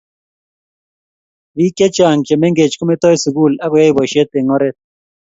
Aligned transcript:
biik 1.55 1.73
chechang 1.77 2.19
chemengech 2.27 2.75
kometoi 2.79 3.17
sugul 3.23 3.53
agiyai 3.65 3.95
boishet 3.95 4.29
eng 4.37 4.51
oret 4.55 4.77